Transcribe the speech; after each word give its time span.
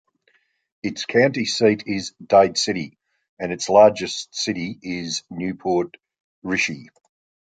Its 0.81 1.05
county 1.05 1.45
seat 1.45 1.83
is 1.85 2.13
Dade 2.25 2.57
City, 2.57 2.97
and 3.37 3.51
its 3.53 3.69
largest 3.69 4.33
city 4.33 4.79
is 4.81 5.21
New 5.29 5.53
Port 5.53 5.95
Richey. 6.41 6.89